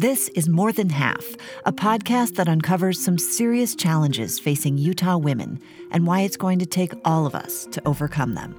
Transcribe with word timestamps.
This 0.00 0.30
is 0.30 0.48
More 0.48 0.72
Than 0.72 0.88
Half, 0.88 1.36
a 1.66 1.72
podcast 1.74 2.36
that 2.36 2.48
uncovers 2.48 2.98
some 2.98 3.18
serious 3.18 3.74
challenges 3.74 4.38
facing 4.38 4.78
Utah 4.78 5.18
women 5.18 5.60
and 5.90 6.06
why 6.06 6.20
it's 6.22 6.38
going 6.38 6.58
to 6.60 6.64
take 6.64 6.94
all 7.04 7.26
of 7.26 7.34
us 7.34 7.66
to 7.66 7.86
overcome 7.86 8.32
them. 8.32 8.56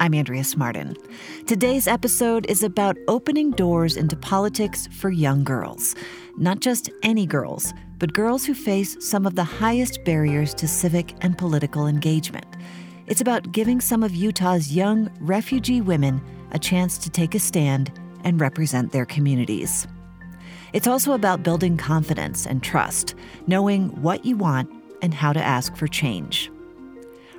I'm 0.00 0.14
Andrea 0.14 0.40
Smardon. 0.40 0.96
Today's 1.46 1.86
episode 1.86 2.46
is 2.48 2.62
about 2.62 2.96
opening 3.08 3.50
doors 3.50 3.98
into 3.98 4.16
politics 4.16 4.88
for 4.90 5.10
young 5.10 5.44
girls. 5.44 5.94
Not 6.38 6.60
just 6.60 6.88
any 7.02 7.26
girls, 7.26 7.74
but 7.98 8.14
girls 8.14 8.46
who 8.46 8.54
face 8.54 8.96
some 9.06 9.26
of 9.26 9.34
the 9.34 9.44
highest 9.44 10.02
barriers 10.06 10.54
to 10.54 10.66
civic 10.66 11.12
and 11.20 11.36
political 11.36 11.88
engagement. 11.88 12.46
It's 13.06 13.20
about 13.20 13.52
giving 13.52 13.82
some 13.82 14.02
of 14.02 14.14
Utah's 14.14 14.74
young 14.74 15.10
refugee 15.20 15.82
women 15.82 16.22
a 16.52 16.58
chance 16.58 16.96
to 16.96 17.10
take 17.10 17.34
a 17.34 17.38
stand 17.38 17.92
and 18.24 18.40
represent 18.40 18.92
their 18.92 19.04
communities. 19.04 19.86
It's 20.72 20.86
also 20.86 21.12
about 21.12 21.42
building 21.42 21.76
confidence 21.76 22.46
and 22.46 22.62
trust, 22.62 23.14
knowing 23.46 23.88
what 24.02 24.24
you 24.24 24.36
want 24.36 24.70
and 25.02 25.12
how 25.12 25.32
to 25.32 25.42
ask 25.42 25.74
for 25.76 25.88
change. 25.88 26.50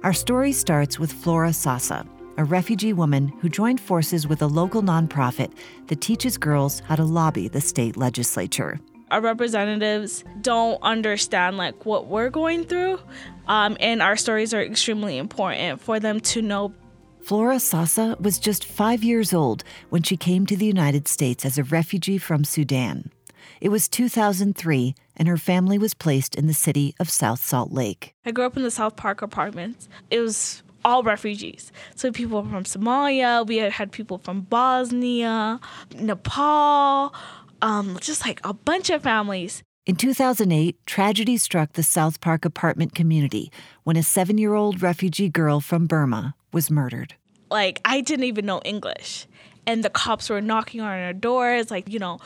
Our 0.03 0.13
story 0.13 0.51
starts 0.51 0.99
with 0.99 1.13
Flora 1.13 1.53
Sasa, 1.53 2.05
a 2.37 2.43
refugee 2.43 2.93
woman 2.93 3.27
who 3.39 3.49
joined 3.49 3.79
forces 3.79 4.27
with 4.27 4.41
a 4.41 4.47
local 4.47 4.81
nonprofit 4.81 5.53
that 5.87 6.01
teaches 6.01 6.37
girls 6.37 6.79
how 6.81 6.95
to 6.95 7.03
lobby 7.03 7.47
the 7.47 7.61
state 7.61 7.97
legislature. 7.97 8.79
Our 9.11 9.21
representatives 9.21 10.23
don't 10.41 10.81
understand 10.81 11.57
like 11.57 11.85
what 11.85 12.07
we're 12.07 12.29
going 12.29 12.63
through, 12.63 12.99
um, 13.47 13.77
and 13.79 14.01
our 14.01 14.15
stories 14.15 14.53
are 14.53 14.61
extremely 14.61 15.17
important 15.17 15.81
for 15.81 15.99
them 15.99 16.19
to 16.21 16.41
know 16.41 16.73
Flora 17.21 17.59
Sasa 17.59 18.17
was 18.19 18.39
just 18.39 18.65
five 18.65 19.03
years 19.03 19.31
old 19.31 19.63
when 19.89 20.01
she 20.01 20.17
came 20.17 20.47
to 20.47 20.57
the 20.57 20.65
United 20.65 21.07
States 21.07 21.45
as 21.45 21.59
a 21.59 21.63
refugee 21.63 22.17
from 22.17 22.43
Sudan. 22.43 23.11
It 23.59 23.69
was 23.69 23.87
2003, 23.87 24.95
and 25.15 25.27
her 25.27 25.37
family 25.37 25.77
was 25.77 25.93
placed 25.93 26.35
in 26.35 26.47
the 26.47 26.53
city 26.53 26.95
of 26.99 27.09
South 27.09 27.39
Salt 27.39 27.71
Lake. 27.71 28.13
I 28.25 28.31
grew 28.31 28.45
up 28.45 28.57
in 28.57 28.63
the 28.63 28.71
South 28.71 28.95
Park 28.95 29.21
apartments. 29.21 29.87
It 30.09 30.19
was 30.19 30.63
all 30.83 31.03
refugees. 31.03 31.71
So 31.95 32.11
people 32.11 32.43
from 32.43 32.63
Somalia, 32.63 33.45
we 33.45 33.57
had 33.57 33.91
people 33.91 34.17
from 34.17 34.41
Bosnia, 34.41 35.59
Nepal, 35.95 37.13
um, 37.61 37.97
just 38.01 38.25
like 38.25 38.39
a 38.43 38.53
bunch 38.53 38.89
of 38.89 39.03
families. 39.03 39.63
In 39.85 39.95
2008, 39.95 40.85
tragedy 40.85 41.37
struck 41.37 41.73
the 41.73 41.83
South 41.83 42.21
Park 42.21 42.45
apartment 42.45 42.93
community 42.93 43.51
when 43.83 43.97
a 43.97 44.03
seven 44.03 44.37
year 44.37 44.53
old 44.53 44.81
refugee 44.81 45.29
girl 45.29 45.59
from 45.59 45.87
Burma 45.87 46.35
was 46.53 46.69
murdered. 46.69 47.15
Like, 47.49 47.81
I 47.83 48.01
didn't 48.01 48.25
even 48.25 48.45
know 48.45 48.61
English. 48.63 49.27
And 49.67 49.83
the 49.83 49.89
cops 49.89 50.29
were 50.29 50.41
knocking 50.41 50.81
on 50.81 50.87
our 50.87 51.13
doors, 51.13 51.69
like, 51.69 51.89
you 51.89 51.99
know, 51.99 52.19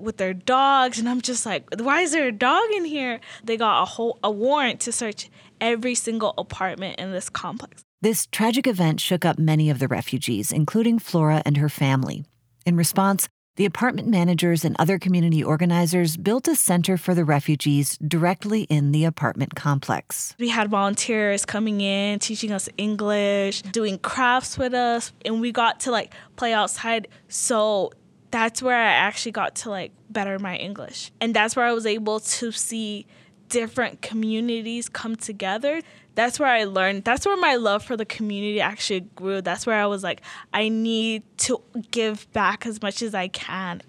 with 0.00 0.16
their 0.16 0.34
dogs 0.34 0.98
and 0.98 1.08
I'm 1.08 1.20
just 1.20 1.46
like, 1.46 1.64
why 1.78 2.00
is 2.00 2.12
there 2.12 2.28
a 2.28 2.32
dog 2.32 2.70
in 2.74 2.84
here? 2.84 3.20
They 3.44 3.56
got 3.56 3.82
a 3.82 3.84
whole 3.84 4.18
a 4.22 4.30
warrant 4.30 4.80
to 4.80 4.92
search 4.92 5.30
every 5.60 5.94
single 5.94 6.34
apartment 6.38 6.98
in 6.98 7.12
this 7.12 7.28
complex. 7.28 7.82
This 8.02 8.26
tragic 8.26 8.66
event 8.66 9.00
shook 9.00 9.24
up 9.24 9.38
many 9.38 9.70
of 9.70 9.78
the 9.78 9.88
refugees, 9.88 10.52
including 10.52 10.98
Flora 10.98 11.42
and 11.46 11.56
her 11.56 11.68
family. 11.68 12.24
In 12.66 12.76
response, 12.76 13.28
the 13.56 13.64
apartment 13.64 14.06
managers 14.08 14.66
and 14.66 14.76
other 14.78 14.98
community 14.98 15.42
organizers 15.42 16.18
built 16.18 16.46
a 16.46 16.54
center 16.54 16.98
for 16.98 17.14
the 17.14 17.24
refugees 17.24 17.96
directly 18.06 18.64
in 18.64 18.92
the 18.92 19.06
apartment 19.06 19.54
complex. 19.54 20.34
We 20.38 20.50
had 20.50 20.68
volunteers 20.68 21.46
coming 21.46 21.80
in, 21.80 22.18
teaching 22.18 22.52
us 22.52 22.68
English, 22.76 23.62
doing 23.62 23.98
crafts 23.98 24.58
with 24.58 24.74
us, 24.74 25.12
and 25.24 25.40
we 25.40 25.52
got 25.52 25.80
to 25.80 25.90
like 25.90 26.12
play 26.36 26.52
outside. 26.52 27.08
So 27.28 27.92
that's 28.30 28.62
where 28.62 28.76
I 28.76 28.92
actually 28.92 29.32
got 29.32 29.54
to 29.56 29.70
like 29.70 29.92
better 30.10 30.38
my 30.38 30.56
English. 30.56 31.12
And 31.20 31.34
that's 31.34 31.56
where 31.56 31.64
I 31.64 31.72
was 31.72 31.86
able 31.86 32.20
to 32.20 32.52
see 32.52 33.06
different 33.48 34.02
communities 34.02 34.88
come 34.88 35.16
together. 35.16 35.80
That's 36.14 36.40
where 36.40 36.48
I 36.48 36.64
learned. 36.64 37.04
That's 37.04 37.26
where 37.26 37.36
my 37.36 37.56
love 37.56 37.84
for 37.84 37.96
the 37.96 38.04
community 38.04 38.60
actually 38.60 39.00
grew. 39.14 39.42
That's 39.42 39.66
where 39.66 39.80
I 39.80 39.86
was 39.86 40.02
like, 40.02 40.22
I 40.52 40.68
need 40.68 41.22
to 41.38 41.62
give 41.90 42.30
back 42.32 42.66
as 42.66 42.80
much 42.82 43.02
as 43.02 43.14
I 43.14 43.28
can. 43.28 43.82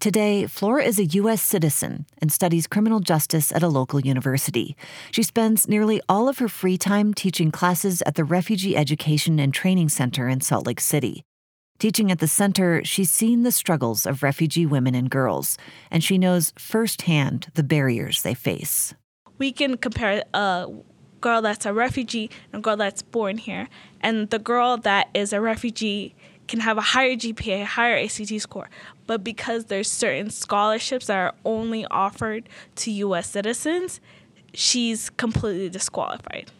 Today, 0.00 0.46
Flora 0.46 0.82
is 0.82 0.98
a 0.98 1.04
U.S. 1.04 1.42
citizen 1.42 2.06
and 2.22 2.32
studies 2.32 2.66
criminal 2.66 3.00
justice 3.00 3.52
at 3.52 3.62
a 3.62 3.68
local 3.68 4.00
university. 4.00 4.74
She 5.10 5.22
spends 5.22 5.68
nearly 5.68 6.00
all 6.08 6.26
of 6.26 6.38
her 6.38 6.48
free 6.48 6.78
time 6.78 7.12
teaching 7.12 7.50
classes 7.50 8.02
at 8.06 8.14
the 8.14 8.24
Refugee 8.24 8.74
Education 8.74 9.38
and 9.38 9.52
Training 9.52 9.90
Center 9.90 10.26
in 10.26 10.40
Salt 10.40 10.66
Lake 10.66 10.80
City. 10.80 11.22
Teaching 11.80 12.10
at 12.10 12.18
the 12.18 12.28
center, 12.28 12.84
she's 12.84 13.10
seen 13.10 13.42
the 13.42 13.50
struggles 13.50 14.04
of 14.04 14.22
refugee 14.22 14.66
women 14.66 14.94
and 14.94 15.08
girls, 15.08 15.56
and 15.90 16.04
she 16.04 16.18
knows 16.18 16.52
firsthand 16.58 17.46
the 17.54 17.62
barriers 17.62 18.20
they 18.20 18.34
face. 18.34 18.92
We 19.38 19.50
can 19.50 19.78
compare 19.78 20.22
a 20.34 20.68
girl 21.22 21.40
that's 21.40 21.64
a 21.64 21.72
refugee 21.72 22.28
and 22.52 22.60
a 22.60 22.62
girl 22.62 22.76
that's 22.76 23.00
born 23.00 23.38
here, 23.38 23.66
and 24.02 24.28
the 24.28 24.38
girl 24.38 24.76
that 24.76 25.08
is 25.14 25.32
a 25.32 25.40
refugee 25.40 26.14
can 26.48 26.60
have 26.60 26.76
a 26.76 26.82
higher 26.82 27.16
GPA, 27.16 27.64
higher 27.64 27.96
ACT 27.96 28.38
score, 28.42 28.68
but 29.06 29.24
because 29.24 29.64
there's 29.64 29.90
certain 29.90 30.28
scholarships 30.28 31.06
that 31.06 31.16
are 31.16 31.34
only 31.46 31.86
offered 31.86 32.50
to 32.76 32.90
US 32.90 33.26
citizens, 33.30 34.02
she's 34.52 35.08
completely 35.08 35.70
disqualified. 35.70 36.52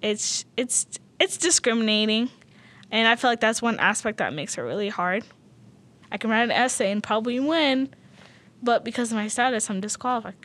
It's 0.00 0.44
it's 0.56 0.86
it's 1.18 1.38
discriminating 1.38 2.30
and 2.94 3.08
I 3.08 3.16
feel 3.16 3.28
like 3.28 3.40
that's 3.40 3.60
one 3.60 3.80
aspect 3.80 4.18
that 4.18 4.32
makes 4.32 4.56
it 4.56 4.60
really 4.60 4.88
hard. 4.88 5.24
I 6.12 6.16
can 6.16 6.30
write 6.30 6.44
an 6.44 6.52
essay 6.52 6.92
and 6.92 7.02
probably 7.02 7.40
win, 7.40 7.92
but 8.62 8.84
because 8.84 9.10
of 9.10 9.16
my 9.16 9.26
status, 9.26 9.68
I'm 9.68 9.80
disqualified. 9.80 10.36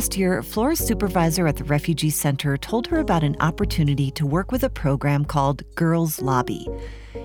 Last 0.00 0.16
year, 0.16 0.42
Flora's 0.42 0.78
supervisor 0.78 1.46
at 1.46 1.56
the 1.56 1.64
Refugee 1.64 2.08
Center 2.08 2.56
told 2.56 2.86
her 2.86 3.00
about 3.00 3.22
an 3.22 3.36
opportunity 3.40 4.10
to 4.12 4.24
work 4.24 4.50
with 4.50 4.64
a 4.64 4.70
program 4.70 5.26
called 5.26 5.62
Girls 5.74 6.22
Lobby. 6.22 6.66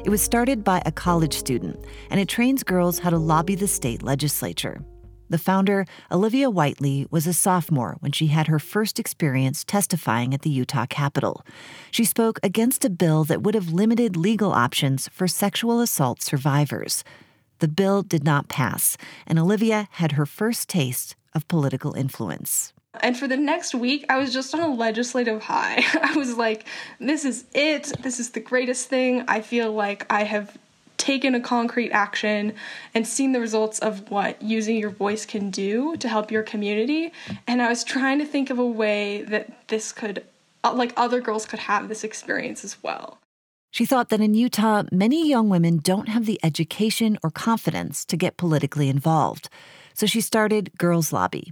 It 0.03 0.09
was 0.09 0.21
started 0.21 0.61
by 0.61 0.83
a 0.85 0.91
college 0.91 1.33
student, 1.33 1.85
and 2.09 2.19
it 2.19 2.27
trains 2.27 2.63
girls 2.63 2.99
how 2.99 3.11
to 3.11 3.17
lobby 3.17 3.55
the 3.55 3.69
state 3.69 4.03
legislature. 4.03 4.81
The 5.29 5.37
founder, 5.37 5.85
Olivia 6.11 6.49
Whiteley, 6.49 7.07
was 7.09 7.25
a 7.25 7.31
sophomore 7.31 7.95
when 8.01 8.11
she 8.11 8.27
had 8.27 8.47
her 8.47 8.59
first 8.59 8.99
experience 8.99 9.63
testifying 9.63 10.33
at 10.33 10.41
the 10.41 10.49
Utah 10.49 10.85
Capitol. 10.85 11.45
She 11.91 12.03
spoke 12.03 12.41
against 12.43 12.83
a 12.83 12.89
bill 12.89 13.23
that 13.23 13.41
would 13.41 13.55
have 13.55 13.71
limited 13.71 14.17
legal 14.17 14.51
options 14.51 15.07
for 15.13 15.29
sexual 15.29 15.79
assault 15.79 16.21
survivors. 16.21 17.05
The 17.59 17.69
bill 17.69 18.01
did 18.03 18.25
not 18.25 18.49
pass, 18.49 18.97
and 19.25 19.39
Olivia 19.39 19.87
had 19.91 20.11
her 20.11 20.25
first 20.25 20.67
taste 20.67 21.15
of 21.35 21.47
political 21.47 21.93
influence. 21.93 22.73
And 23.01 23.17
for 23.17 23.27
the 23.27 23.37
next 23.37 23.75
week, 23.75 24.05
I 24.09 24.17
was 24.17 24.33
just 24.33 24.53
on 24.53 24.61
a 24.61 24.73
legislative 24.73 25.43
high. 25.43 25.83
I 26.01 26.15
was 26.15 26.37
like, 26.37 26.65
this 26.99 27.25
is 27.25 27.45
it. 27.53 27.91
This 28.01 28.19
is 28.19 28.31
the 28.31 28.39
greatest 28.39 28.89
thing. 28.89 29.25
I 29.27 29.41
feel 29.41 29.71
like 29.71 30.05
I 30.11 30.23
have 30.23 30.57
taken 30.97 31.35
a 31.35 31.41
concrete 31.41 31.91
action 31.91 32.53
and 32.93 33.05
seen 33.05 33.33
the 33.33 33.39
results 33.39 33.79
of 33.79 34.09
what 34.09 34.41
using 34.41 34.77
your 34.77 34.89
voice 34.89 35.25
can 35.25 35.51
do 35.51 35.97
to 35.97 36.07
help 36.07 36.31
your 36.31 36.43
community. 36.43 37.11
And 37.47 37.61
I 37.61 37.69
was 37.69 37.83
trying 37.83 38.19
to 38.19 38.25
think 38.25 38.49
of 38.49 38.59
a 38.59 38.65
way 38.65 39.23
that 39.23 39.67
this 39.67 39.91
could, 39.91 40.23
uh, 40.63 40.73
like, 40.73 40.93
other 40.95 41.19
girls 41.19 41.45
could 41.45 41.59
have 41.59 41.89
this 41.89 42.03
experience 42.03 42.63
as 42.63 42.81
well. 42.81 43.19
She 43.71 43.85
thought 43.85 44.07
that 44.07 44.21
in 44.21 44.33
Utah, 44.33 44.83
many 44.89 45.27
young 45.27 45.49
women 45.49 45.79
don't 45.83 46.07
have 46.07 46.25
the 46.25 46.39
education 46.41 47.17
or 47.21 47.29
confidence 47.29 48.05
to 48.05 48.15
get 48.15 48.37
politically 48.37 48.87
involved 48.87 49.49
so 49.95 50.05
she 50.05 50.21
started 50.21 50.71
Girls 50.77 51.11
Lobby. 51.11 51.51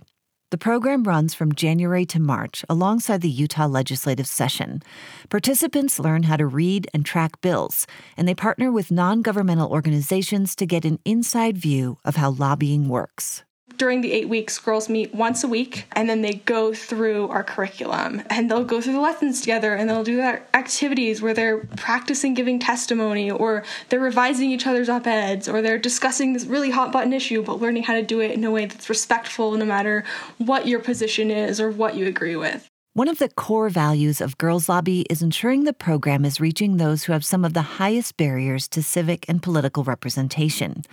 The 0.52 0.58
program 0.60 1.04
runs 1.04 1.34
from 1.34 1.56
January 1.56 2.06
to 2.06 2.20
March 2.20 2.64
alongside 2.70 3.22
the 3.22 3.30
Utah 3.30 3.66
legislative 3.66 4.28
session. 4.28 4.84
Participants 5.30 5.98
learn 5.98 6.24
how 6.24 6.38
to 6.38 6.46
read 6.46 6.88
and 6.94 7.04
track 7.04 7.42
bills, 7.42 7.88
and 8.16 8.28
they 8.28 8.36
partner 8.36 8.72
with 8.72 8.92
non 8.92 9.24
governmental 9.24 9.72
organizations 9.72 10.56
to 10.58 10.68
get 10.68 10.86
an 10.86 11.00
inside 11.06 11.58
view 11.58 11.98
of 12.06 12.18
how 12.18 12.30
lobbying 12.30 12.88
works 12.88 13.44
during 13.78 14.02
the 14.02 14.14
eight 14.14 14.30
weeks, 14.30 14.60
girls 14.60 14.88
meet 14.88 15.14
once 15.14 15.44
a 15.44 15.48
week 15.48 15.86
and 15.92 16.10
then 16.10 16.22
they 16.22 16.34
go 16.34 16.74
through 16.74 17.28
our 17.28 17.44
curriculum 17.44 18.22
and 18.30 18.50
they'll 18.50 18.64
go 18.64 18.80
through 18.80 18.94
the 18.94 19.00
lessons 19.00 19.42
together 19.42 19.74
and 19.74 19.90
they'll 19.90 20.04
do 20.04 20.18
their 20.18 20.48
activities 20.54 21.22
where 21.22 21.34
they're 21.34 21.60
practicing 21.76 22.34
giving 22.34 22.60
testimony 22.60 23.30
or 23.30 23.64
they're 23.90 24.00
revising 24.00 24.52
each 24.52 24.68
other's 24.68 24.90
op 24.90 25.08
eds 25.08 25.50
or 25.50 25.62
they're 25.62 25.78
discussing 25.78 26.34
this 26.34 26.46
really 26.46 26.70
hot 26.70 26.92
button 26.92 27.14
issue 27.14 27.44
but 27.44 27.60
learning 27.60 27.84
how 27.84 27.94
to 27.94 28.04
do 28.04 28.20
it 28.20 28.32
in 28.32 28.44
a 28.44 28.52
way 28.52 28.66
that's 28.66 28.90
respectful 28.90 29.52
no 29.52 29.66
matter 29.66 30.04
what 30.38 30.68
your 30.68 30.80
position 30.80 31.32
is 31.32 31.60
or 31.60 31.70
what 31.70 31.96
you 31.96 32.08
agree 32.08 32.36
with. 32.36 32.70
One 32.96 33.08
of 33.08 33.18
the 33.18 33.30
core 33.30 33.70
values 33.70 34.22
of 34.22 34.38
Girls 34.38 34.70
Lobby 34.70 35.02
is 35.10 35.24
ensuring 35.24 35.64
the 35.64 35.74
program 35.74 36.24
is 36.24 36.40
reaching 36.40 36.78
those 36.78 37.04
who 37.04 37.14
have 37.14 37.26
some 37.26 37.44
of 37.44 37.56
the 37.56 37.80
highest 37.82 38.18
barriers 38.18 38.68
to 38.68 38.84
civic 38.84 39.26
and 39.28 39.42
political 39.42 39.84
representation. 39.84 40.84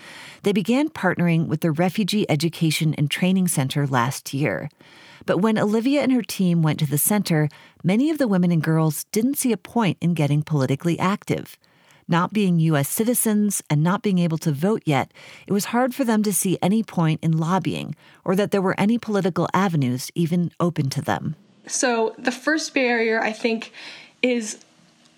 They 0.42 0.52
began 0.52 0.88
partnering 0.88 1.46
with 1.46 1.60
the 1.60 1.72
Refugee 1.72 2.24
Education 2.30 2.94
and 2.94 3.10
Training 3.10 3.48
Center 3.48 3.86
last 3.86 4.32
year. 4.32 4.70
But 5.26 5.42
when 5.42 5.58
Olivia 5.58 6.00
and 6.00 6.10
her 6.12 6.22
team 6.22 6.62
went 6.62 6.78
to 6.78 6.86
the 6.86 6.96
center, 6.96 7.50
many 7.84 8.08
of 8.08 8.16
the 8.16 8.28
women 8.28 8.50
and 8.50 8.62
girls 8.62 9.04
didn't 9.12 9.36
see 9.36 9.52
a 9.52 9.58
point 9.58 9.98
in 10.00 10.14
getting 10.14 10.42
politically 10.42 10.98
active. 10.98 11.58
Not 12.08 12.32
being 12.32 12.58
U.S. 12.60 12.88
citizens 12.88 13.62
and 13.68 13.82
not 13.82 14.00
being 14.00 14.18
able 14.18 14.38
to 14.38 14.52
vote 14.52 14.84
yet, 14.86 15.12
it 15.46 15.52
was 15.52 15.66
hard 15.66 15.94
for 15.94 16.04
them 16.04 16.22
to 16.22 16.32
see 16.32 16.56
any 16.62 16.82
point 16.82 17.20
in 17.22 17.36
lobbying 17.36 17.94
or 18.24 18.34
that 18.36 18.52
there 18.52 18.62
were 18.62 18.80
any 18.80 18.96
political 18.96 19.46
avenues 19.52 20.10
even 20.14 20.50
open 20.58 20.88
to 20.88 21.02
them. 21.02 21.36
So, 21.70 22.14
the 22.18 22.32
first 22.32 22.74
barrier, 22.74 23.20
I 23.20 23.32
think, 23.32 23.72
is 24.22 24.58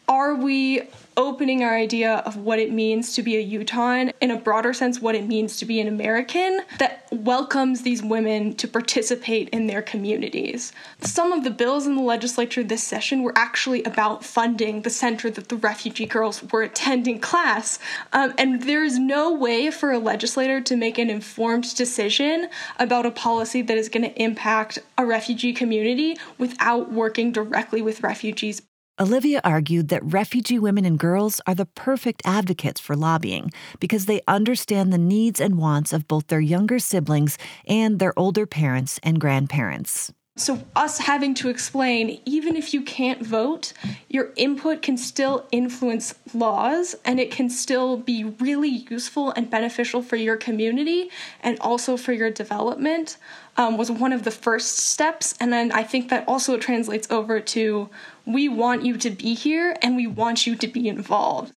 are 0.08 0.34
we 0.34 0.82
opening 1.16 1.62
our 1.62 1.74
idea 1.74 2.16
of 2.26 2.36
what 2.36 2.58
it 2.58 2.72
means 2.72 3.14
to 3.14 3.22
be 3.22 3.36
a 3.36 3.40
Utahn, 3.40 4.12
in 4.20 4.30
a 4.30 4.36
broader 4.36 4.72
sense, 4.72 5.00
what 5.00 5.14
it 5.14 5.26
means 5.26 5.56
to 5.58 5.64
be 5.64 5.80
an 5.80 5.88
American 5.88 6.60
that 6.78 7.06
welcomes 7.10 7.82
these 7.82 8.02
women 8.02 8.54
to 8.56 8.66
participate 8.66 9.48
in 9.50 9.66
their 9.66 9.82
communities. 9.82 10.72
Some 11.00 11.32
of 11.32 11.44
the 11.44 11.50
bills 11.50 11.86
in 11.86 11.96
the 11.96 12.02
legislature 12.02 12.62
this 12.62 12.82
session 12.82 13.22
were 13.22 13.32
actually 13.36 13.82
about 13.84 14.24
funding 14.24 14.82
the 14.82 14.90
center 14.90 15.30
that 15.30 15.48
the 15.48 15.56
refugee 15.56 16.06
girls 16.06 16.42
were 16.52 16.62
attending 16.62 17.20
class. 17.20 17.78
Um, 18.12 18.34
and 18.38 18.62
there 18.62 18.84
is 18.84 18.98
no 18.98 19.32
way 19.32 19.70
for 19.70 19.92
a 19.92 19.98
legislator 19.98 20.60
to 20.60 20.76
make 20.76 20.98
an 20.98 21.10
informed 21.10 21.74
decision 21.74 22.48
about 22.78 23.06
a 23.06 23.10
policy 23.10 23.62
that 23.62 23.76
is 23.76 23.88
going 23.88 24.04
to 24.04 24.22
impact 24.22 24.78
a 24.96 25.04
refugee 25.04 25.52
community 25.52 26.16
without 26.38 26.92
working 26.92 27.32
directly 27.32 27.82
with 27.82 28.02
refugees. 28.02 28.62
Olivia 29.00 29.40
argued 29.42 29.88
that 29.88 30.04
refugee 30.04 30.58
women 30.58 30.84
and 30.84 30.98
girls 30.98 31.40
are 31.46 31.54
the 31.54 31.64
perfect 31.64 32.20
advocates 32.26 32.78
for 32.78 32.94
lobbying 32.94 33.50
because 33.80 34.04
they 34.04 34.20
understand 34.28 34.92
the 34.92 34.98
needs 34.98 35.40
and 35.40 35.56
wants 35.56 35.94
of 35.94 36.06
both 36.06 36.26
their 36.26 36.40
younger 36.40 36.78
siblings 36.78 37.38
and 37.66 37.98
their 37.98 38.12
older 38.18 38.44
parents 38.44 39.00
and 39.02 39.18
grandparents. 39.18 40.12
So, 40.36 40.62
us 40.74 40.98
having 40.98 41.34
to 41.34 41.50
explain, 41.50 42.20
even 42.24 42.56
if 42.56 42.72
you 42.72 42.80
can't 42.82 43.24
vote, 43.24 43.74
your 44.08 44.32
input 44.36 44.80
can 44.80 44.96
still 44.96 45.46
influence 45.52 46.14
laws 46.32 46.94
and 47.04 47.20
it 47.20 47.30
can 47.30 47.50
still 47.50 47.98
be 47.98 48.24
really 48.24 48.86
useful 48.90 49.30
and 49.32 49.50
beneficial 49.50 50.02
for 50.02 50.16
your 50.16 50.38
community 50.38 51.10
and 51.42 51.58
also 51.60 51.98
for 51.98 52.14
your 52.14 52.30
development 52.30 53.18
um, 53.56 53.76
was 53.76 53.90
one 53.90 54.12
of 54.12 54.22
the 54.22 54.31
first 54.31 54.78
steps. 54.78 55.34
And 55.40 55.52
then 55.52 55.72
I 55.72 55.82
think 55.82 56.08
that 56.08 56.26
also 56.26 56.56
translates 56.56 57.10
over 57.10 57.40
to 57.40 57.88
we 58.25 58.49
want 58.49 58.84
you 58.84 58.96
to 58.99 59.10
be 59.10 59.34
here 59.34 59.76
and 59.82 59.96
we 59.96 60.06
want 60.06 60.46
you 60.46 60.56
to 60.56 60.69
be 60.69 60.88
involved. 60.88 61.52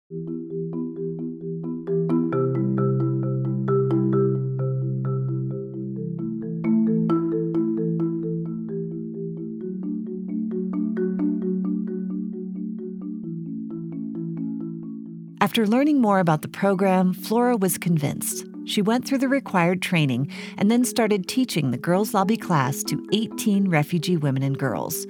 After 15.41 15.68
learning 15.68 16.01
more 16.01 16.19
about 16.19 16.41
the 16.41 16.48
program, 16.48 17.13
Flora 17.13 17.56
was 17.56 17.77
convinced. 17.77 18.45
She 18.65 18.81
went 18.81 19.07
through 19.07 19.19
the 19.19 19.27
required 19.27 19.81
training 19.81 20.31
and 20.57 20.69
then 20.69 20.83
started 20.83 21.27
teaching 21.27 21.71
the 21.71 21.77
Girls 21.77 22.13
Lobby 22.13 22.38
class 22.38 22.83
to 22.83 23.06
18 23.13 23.69
refugee 23.69 24.17
women 24.17 24.44
and 24.44 24.57
girls. 24.57 25.06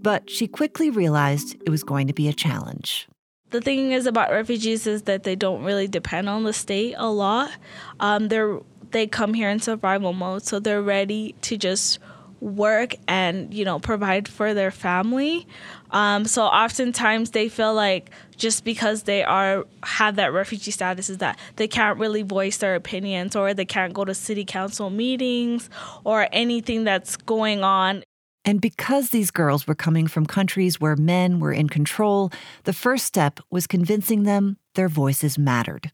But 0.00 0.30
she 0.30 0.46
quickly 0.46 0.90
realized 0.90 1.56
it 1.64 1.70
was 1.70 1.82
going 1.82 2.06
to 2.06 2.12
be 2.12 2.28
a 2.28 2.32
challenge. 2.32 3.08
The 3.50 3.60
thing 3.60 3.92
is 3.92 4.06
about 4.06 4.30
refugees 4.30 4.86
is 4.86 5.02
that 5.02 5.22
they 5.22 5.34
don't 5.34 5.64
really 5.64 5.88
depend 5.88 6.28
on 6.28 6.44
the 6.44 6.52
state 6.52 6.94
a 6.98 7.10
lot. 7.10 7.50
Um, 7.98 8.28
they're 8.28 8.60
they 8.90 9.06
come 9.06 9.34
here 9.34 9.50
in 9.50 9.60
survival 9.60 10.12
mode, 10.12 10.44
so 10.44 10.58
they're 10.58 10.82
ready 10.82 11.34
to 11.42 11.56
just 11.56 11.98
work 12.40 12.94
and 13.06 13.52
you 13.52 13.64
know 13.64 13.78
provide 13.78 14.28
for 14.28 14.54
their 14.54 14.70
family. 14.70 15.46
Um, 15.90 16.24
so 16.26 16.44
oftentimes 16.44 17.30
they 17.30 17.48
feel 17.48 17.74
like 17.74 18.10
just 18.36 18.64
because 18.64 19.04
they 19.04 19.24
are 19.24 19.66
have 19.82 20.16
that 20.16 20.32
refugee 20.32 20.70
status 20.70 21.10
is 21.10 21.18
that 21.18 21.38
they 21.56 21.68
can't 21.68 21.98
really 21.98 22.22
voice 22.22 22.58
their 22.58 22.74
opinions 22.74 23.34
or 23.34 23.54
they 23.54 23.64
can't 23.64 23.92
go 23.92 24.04
to 24.04 24.14
city 24.14 24.44
council 24.44 24.90
meetings 24.90 25.68
or 26.04 26.28
anything 26.32 26.84
that's 26.84 27.16
going 27.16 27.62
on. 27.62 28.04
And 28.44 28.60
because 28.60 29.10
these 29.10 29.30
girls 29.30 29.66
were 29.66 29.74
coming 29.74 30.06
from 30.06 30.24
countries 30.24 30.80
where 30.80 30.96
men 30.96 31.40
were 31.40 31.52
in 31.52 31.68
control 31.68 32.30
the 32.64 32.72
first 32.72 33.04
step 33.04 33.40
was 33.50 33.66
convincing 33.66 34.22
them 34.22 34.56
their 34.74 34.88
voices 34.88 35.38
mattered. 35.38 35.90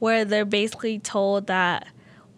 Where 0.00 0.24
they're 0.24 0.44
basically 0.44 0.98
told 0.98 1.46
that 1.46 1.86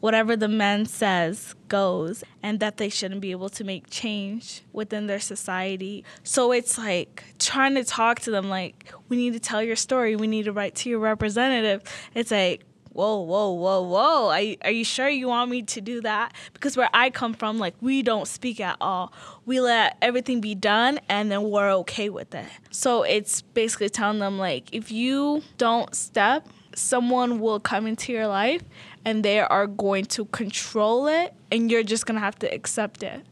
whatever 0.01 0.37
the 0.37 0.49
man 0.49 0.87
says 0.87 1.55
goes 1.69 2.23
and 2.43 2.61
that 2.61 2.77
they 2.77 2.89
shouldn't 2.89 3.21
be 3.21 3.31
able 3.31 3.49
to 3.49 3.65
make 3.65 3.89
change 3.91 4.63
within 4.73 5.07
their 5.07 5.21
society. 5.21 6.05
So 6.23 6.53
it's 6.53 6.79
like 6.79 7.25
trying 7.39 7.75
to 7.75 7.85
talk 7.85 8.21
to 8.21 8.31
them 8.31 8.49
like 8.49 8.93
we 9.09 9.17
need 9.17 9.33
to 9.33 9.41
tell 9.41 9.63
your 9.63 9.77
story, 9.77 10.17
we 10.17 10.27
need 10.27 10.45
to 10.45 10.53
write 10.53 10.75
to 10.77 10.91
your 10.91 10.99
representative. 10.99 11.83
It's 12.15 12.31
like 12.31 12.63
whoa, 12.97 13.21
whoa, 13.21 13.53
whoa, 13.53 13.83
whoa. 13.83 14.29
Are 14.31 14.41
you, 14.41 14.57
are 14.65 14.71
you 14.71 14.85
sure 14.85 15.07
you 15.07 15.29
want 15.29 15.51
me 15.51 15.61
to 15.63 15.81
do 15.83 16.01
that? 16.01 16.33
Because 16.55 16.79
where 16.79 16.89
I 16.95 17.11
come 17.11 17.35
from, 17.35 17.59
like, 17.59 17.75
we 17.83 18.03
don't 18.03 18.27
speak 18.27 18.59
at 18.59 18.79
all. 18.81 19.13
We 19.45 19.61
let 19.61 19.99
everything 20.01 20.41
be 20.41 20.55
done 20.55 20.99
and 21.11 21.31
then 21.31 21.43
we're 21.43 21.71
okay 21.73 22.09
with 22.09 22.35
it. 22.35 22.47
So 22.71 23.03
it's 23.03 23.43
basically 23.43 23.91
telling 23.91 24.19
them, 24.19 24.39
like, 24.39 24.71
if 24.73 24.91
you 24.91 25.43
don't 25.59 25.95
step, 25.95 26.49
someone 26.75 27.39
will 27.39 27.61
come 27.61 27.87
into 27.87 28.13
your 28.13 28.29
life 28.29 28.63
and 29.07 29.25
they 29.25 29.39
are 29.39 29.69
going 29.69 30.05
to 30.05 30.25
control 30.27 31.07
it 31.07 31.33
and 31.53 31.71
you're 31.71 31.85
just 31.85 32.07
going 32.07 32.17
to 32.17 32.21
have 32.21 32.39
to 32.41 32.53
accept 32.53 33.05
it. 33.05 33.25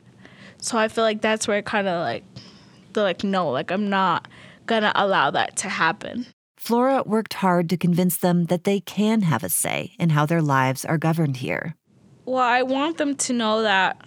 So 0.59 0.79
I 0.79 0.87
feel 0.87 1.03
like 1.03 1.21
that's 1.21 1.49
where 1.49 1.61
kind 1.63 1.89
of 1.89 2.01
like 2.01 2.23
they're 2.93 3.03
like 3.03 3.25
no, 3.25 3.51
like 3.51 3.73
I'm 3.73 3.91
not 3.91 4.29
going 4.67 4.83
to 4.83 4.93
allow 4.95 5.33
that 5.33 5.57
to 5.57 5.69
happen. 5.69 6.27
Flora 6.57 7.03
worked 7.05 7.35
hard 7.35 7.69
to 7.71 7.77
convince 7.77 8.17
them 8.17 8.45
that 8.45 8.65
they 8.65 8.81
can 8.81 9.23
have 9.23 9.43
a 9.43 9.49
say 9.49 9.95
in 9.99 10.11
how 10.11 10.25
their 10.25 10.41
lives 10.41 10.85
are 10.85 10.97
governed 10.97 11.39
here. 11.39 11.75
Well, 12.25 12.39
I 12.39 12.63
want 12.63 12.97
them 12.97 13.17
to 13.17 13.33
know 13.35 13.63
that 13.63 14.01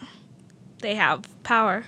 they 0.80 0.96
have 0.96 1.25
power. 1.44 1.84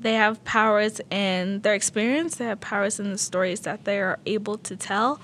They 0.00 0.14
have 0.14 0.42
powers 0.44 1.00
in 1.10 1.60
their 1.62 1.74
experience, 1.74 2.36
they 2.36 2.44
have 2.44 2.60
powers 2.60 3.00
in 3.00 3.10
the 3.10 3.18
stories 3.18 3.60
that 3.60 3.84
they 3.84 3.98
are 3.98 4.20
able 4.24 4.56
to 4.58 4.76
tell. 4.76 5.20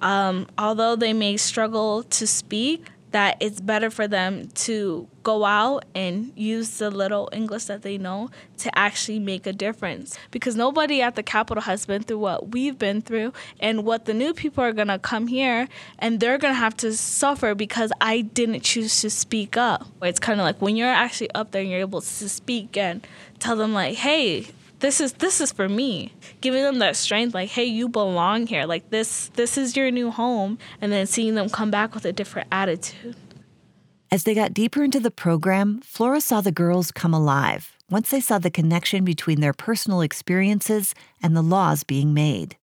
Um, 0.00 0.46
although 0.58 0.94
they 0.94 1.12
may 1.12 1.36
struggle 1.36 2.04
to 2.04 2.26
speak, 2.26 2.90
that 3.10 3.36
it's 3.40 3.60
better 3.60 3.90
for 3.90 4.06
them 4.06 4.48
to 4.48 5.08
go 5.22 5.44
out 5.44 5.84
and 5.94 6.32
use 6.36 6.78
the 6.78 6.90
little 6.90 7.28
English 7.32 7.64
that 7.64 7.82
they 7.82 7.98
know 7.98 8.30
to 8.58 8.78
actually 8.78 9.18
make 9.18 9.46
a 9.46 9.52
difference. 9.52 10.18
Because 10.30 10.56
nobody 10.56 11.00
at 11.02 11.16
the 11.16 11.22
Capitol 11.22 11.62
has 11.62 11.86
been 11.86 12.02
through 12.02 12.18
what 12.18 12.50
we've 12.50 12.78
been 12.78 13.00
through, 13.00 13.32
and 13.60 13.84
what 13.84 14.04
the 14.04 14.14
new 14.14 14.32
people 14.34 14.62
are 14.62 14.72
gonna 14.72 14.98
come 14.98 15.26
here 15.26 15.68
and 15.98 16.20
they're 16.20 16.38
gonna 16.38 16.54
have 16.54 16.76
to 16.78 16.94
suffer 16.96 17.54
because 17.54 17.92
I 18.00 18.22
didn't 18.22 18.60
choose 18.60 19.00
to 19.02 19.10
speak 19.10 19.56
up. 19.56 19.86
It's 20.02 20.20
kind 20.20 20.40
of 20.40 20.44
like 20.44 20.60
when 20.60 20.76
you're 20.76 20.88
actually 20.88 21.30
up 21.32 21.50
there 21.50 21.62
and 21.62 21.70
you're 21.70 21.80
able 21.80 22.00
to 22.00 22.28
speak 22.28 22.76
and 22.76 23.06
tell 23.38 23.56
them, 23.56 23.72
like, 23.72 23.96
hey, 23.96 24.46
this 24.80 25.00
is 25.00 25.12
this 25.14 25.40
is 25.40 25.52
for 25.52 25.68
me. 25.68 26.12
Giving 26.40 26.62
them 26.62 26.78
that 26.78 26.96
strength 26.96 27.34
like 27.34 27.50
hey 27.50 27.64
you 27.64 27.88
belong 27.88 28.46
here. 28.46 28.64
Like 28.64 28.90
this 28.90 29.28
this 29.34 29.58
is 29.58 29.76
your 29.76 29.90
new 29.90 30.10
home. 30.10 30.58
And 30.80 30.92
then 30.92 31.06
seeing 31.06 31.34
them 31.34 31.48
come 31.48 31.70
back 31.70 31.94
with 31.94 32.04
a 32.04 32.12
different 32.12 32.48
attitude. 32.52 33.16
As 34.10 34.24
they 34.24 34.34
got 34.34 34.54
deeper 34.54 34.82
into 34.82 35.00
the 35.00 35.10
program 35.10 35.80
flora 35.82 36.20
saw 36.20 36.40
the 36.40 36.52
girls 36.52 36.90
come 36.90 37.12
alive 37.12 37.76
once 37.90 38.10
they 38.10 38.20
saw 38.20 38.38
the 38.38 38.50
connection 38.50 39.04
between 39.04 39.40
their 39.40 39.52
personal 39.52 40.00
experiences 40.00 40.94
and 41.22 41.36
the 41.36 41.42
laws 41.42 41.84
being 41.84 42.14
made 42.14 42.56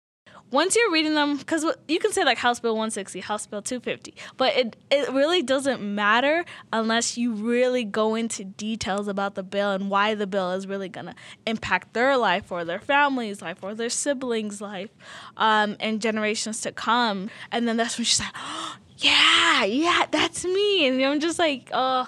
once 0.52 0.76
you're 0.76 0.92
reading 0.92 1.16
them, 1.16 1.38
because 1.38 1.66
you 1.88 2.00
can 2.00 2.12
say 2.12 2.24
like 2.24 2.38
House 2.38 2.60
Bill 2.60 2.74
160, 2.74 3.20
House 3.22 3.48
Bill 3.48 3.62
250, 3.62 4.14
but 4.38 4.56
it, 4.56 4.76
it 4.92 5.12
really 5.12 5.42
doesn't 5.42 5.82
matter 5.82 6.46
unless 6.72 7.18
you 7.18 7.34
really 7.34 7.84
go 7.84 8.16
into 8.16 8.44
details 8.44 9.08
about 9.08 9.36
the 9.36 9.44
bill 9.44 9.72
and 9.72 9.90
why 9.90 10.16
the 10.16 10.28
bill 10.28 10.52
is 10.52 10.68
really 10.68 10.90
going 10.90 11.08
to 11.08 11.16
impact 11.46 11.94
their 11.94 12.16
life 12.18 12.52
or 12.52 12.64
their 12.64 12.80
family's 12.80 13.42
life 13.42 13.58
or 13.64 13.74
their 13.74 13.90
siblings' 13.90 14.62
life 14.62 14.92
um, 15.38 15.76
and 15.80 16.02
generations 16.02 16.62
to 16.62 16.72
come. 16.72 17.30
And 17.52 17.68
then 17.68 17.78
that's 17.78 17.98
when 17.98 18.06
she's 18.06 18.20
like, 18.20 18.34
oh, 18.36 18.78
yeah, 18.98 19.66
yeah, 19.66 20.06
that's 20.12 20.46
me. 20.46 20.88
And 20.88 21.04
I'm 21.04 21.20
just 21.20 21.40
like, 21.40 21.70
oh. 21.74 22.08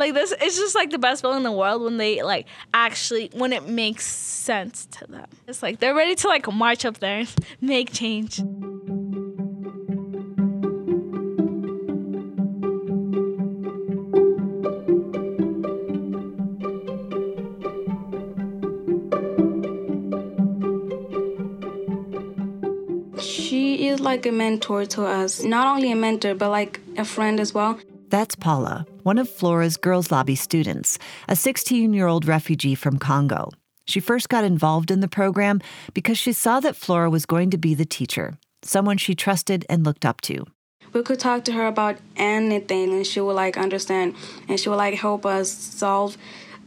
Like 0.00 0.14
this, 0.14 0.32
it's 0.40 0.56
just 0.56 0.74
like 0.74 0.88
the 0.88 0.98
best 0.98 1.20
bill 1.20 1.34
in 1.34 1.42
the 1.42 1.52
world 1.52 1.82
when 1.82 1.98
they 1.98 2.22
like 2.22 2.46
actually 2.72 3.28
when 3.34 3.52
it 3.52 3.68
makes 3.68 4.06
sense 4.06 4.86
to 4.92 5.06
them. 5.06 5.26
It's 5.46 5.62
like 5.62 5.78
they're 5.78 5.94
ready 5.94 6.14
to 6.14 6.26
like 6.26 6.50
march 6.50 6.86
up 6.86 7.00
there 7.00 7.18
and 7.18 7.34
make 7.60 7.92
change. 7.92 8.40
like 24.10 24.26
a 24.26 24.32
mentor 24.32 24.84
to 24.84 25.04
us, 25.04 25.42
not 25.42 25.66
only 25.66 25.92
a 25.92 25.96
mentor, 25.96 26.34
but 26.34 26.50
like 26.50 26.80
a 26.96 27.04
friend 27.04 27.38
as 27.38 27.54
well. 27.54 27.78
That's 28.08 28.34
Paula, 28.34 28.84
one 29.02 29.18
of 29.18 29.28
Flora's 29.28 29.76
Girls 29.76 30.10
Lobby 30.10 30.34
students, 30.34 30.98
a 31.28 31.36
16 31.36 31.92
year 31.92 32.06
old 32.06 32.26
refugee 32.26 32.74
from 32.74 32.98
Congo. 32.98 33.50
She 33.86 34.00
first 34.00 34.28
got 34.28 34.44
involved 34.44 34.90
in 34.90 35.00
the 35.00 35.08
program 35.08 35.60
because 35.94 36.18
she 36.18 36.32
saw 36.32 36.60
that 36.60 36.76
Flora 36.76 37.10
was 37.10 37.26
going 37.26 37.50
to 37.50 37.58
be 37.58 37.74
the 37.74 37.84
teacher, 37.84 38.38
someone 38.62 38.98
she 38.98 39.14
trusted 39.14 39.66
and 39.68 39.84
looked 39.84 40.04
up 40.04 40.20
to. 40.22 40.46
We 40.92 41.02
could 41.02 41.20
talk 41.20 41.44
to 41.44 41.52
her 41.52 41.66
about 41.66 41.98
anything 42.16 42.92
and 42.92 43.06
she 43.06 43.20
would 43.20 43.34
like 43.34 43.56
understand 43.56 44.14
and 44.48 44.58
she 44.58 44.68
would 44.68 44.76
like 44.76 44.94
help 44.94 45.24
us 45.24 45.50
solve 45.50 46.16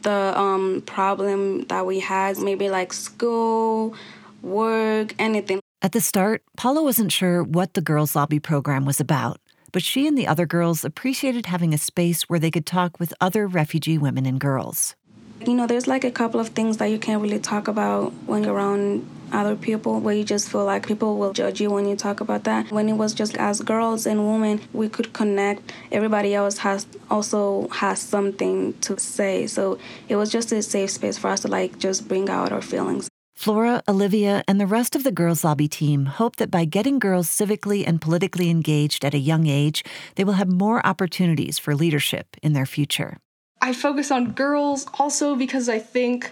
the 0.02 0.38
um, 0.38 0.84
problem 0.86 1.66
that 1.68 1.86
we 1.86 2.00
had, 2.00 2.38
maybe 2.38 2.70
like 2.70 2.94
school, 2.94 3.96
work, 4.42 5.16
anything. 5.18 5.60
At 5.82 5.92
the 5.92 6.02
start, 6.02 6.44
Paula 6.56 6.82
wasn't 6.84 7.12
sure 7.12 7.44
what 7.44 7.74
the 7.74 7.82
Girls 7.82 8.16
Lobby 8.16 8.40
program 8.40 8.86
was 8.86 9.00
about, 9.02 9.40
but 9.74 9.84
she 9.84 10.08
and 10.08 10.18
the 10.18 10.27
other 10.27 10.46
girls 10.46 10.86
appreciated 10.86 11.48
having 11.48 11.74
a 11.74 11.77
space 11.77 12.24
where 12.30 12.39
they 12.39 12.51
could 12.51 12.65
talk 12.65 13.00
with 13.00 13.13
other 13.20 13.46
refugee 13.46 13.98
women 13.98 14.25
and 14.25 14.39
girls. 14.39 14.96
You 15.46 15.56
know, 15.56 15.68
there's 15.68 15.88
like 15.88 16.06
a 16.06 16.12
couple 16.12 16.39
of 16.39 16.50
things 16.50 16.77
that 16.77 16.86
you 16.86 16.98
can't 16.98 17.22
really 17.22 17.39
talk 17.39 17.68
about 17.68 18.13
when 18.25 18.46
you're 18.46 18.53
around 18.53 19.06
other 19.34 19.56
people 19.56 20.00
where 20.00 20.13
you 20.13 20.24
just 20.24 20.50
feel 20.50 20.63
like 20.63 20.88
people 20.88 21.18
will 21.18 21.34
judge 21.34 21.60
you 21.60 21.72
when 21.72 21.88
you 21.88 21.96
talk 21.96 22.22
about 22.22 22.44
that. 22.44 22.72
When 22.72 22.88
it 22.88 22.94
was 22.94 23.13
just 23.13 23.36
as 23.36 23.60
girls 23.62 24.06
and 24.06 24.25
women, 24.25 24.62
we 24.72 24.88
could 24.88 25.12
connect. 25.12 25.74
Everybody 25.92 26.34
else 26.36 26.60
has 26.60 26.86
also 27.10 27.68
has 27.70 28.00
something 28.00 28.74
to 28.82 28.98
say. 29.00 29.48
So 29.48 29.80
it 30.08 30.15
was 30.15 30.32
just 30.32 30.51
a 30.51 30.62
safe 30.62 30.92
space 30.92 31.18
for 31.18 31.30
us 31.30 31.42
to 31.42 31.48
like 31.48 31.80
just 31.80 32.08
bring 32.08 32.30
out 32.30 32.51
our 32.51 32.62
feelings. 32.62 33.10
Flora, 33.44 33.84
Olivia, 33.90 34.42
and 34.48 34.58
the 34.58 34.66
rest 34.66 34.96
of 34.96 35.04
the 35.04 35.12
Girls 35.12 35.44
Lobby 35.44 35.68
team 35.68 36.06
hope 36.06 36.38
that 36.38 36.50
by 36.50 36.64
getting 36.64 36.98
girls 36.98 37.28
civically 37.28 37.86
and 37.86 38.00
politically 38.00 38.50
engaged 38.50 39.04
at 39.04 39.14
a 39.14 39.18
young 39.18 39.48
age, 39.48 39.84
they 40.16 40.24
will 40.24 40.40
have 40.40 40.50
more 40.50 40.80
opportunities 40.88 41.60
for 41.60 41.76
leadership 41.76 42.38
in 42.42 42.54
their 42.54 42.66
future. 42.66 43.18
I 43.62 43.74
focus 43.74 44.12
on 44.12 44.32
girls 44.32 44.88
also 44.98 45.36
because 45.36 45.68
I 45.68 45.80
think 45.80 46.32